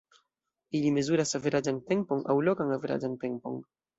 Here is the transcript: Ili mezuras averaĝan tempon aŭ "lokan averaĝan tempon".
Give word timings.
Ili 0.79 0.93
mezuras 0.95 1.33
averaĝan 1.39 1.77
tempon 1.91 2.25
aŭ 2.35 2.39
"lokan 2.47 2.75
averaĝan 2.79 3.21
tempon". 3.25 3.63